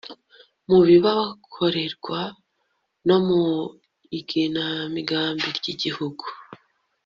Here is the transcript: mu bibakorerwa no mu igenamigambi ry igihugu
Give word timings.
mu 0.69 0.79
bibakorerwa 0.87 2.19
no 3.07 3.17
mu 3.27 3.41
igenamigambi 4.19 5.47
ry 5.57 5.65
igihugu 5.73 6.25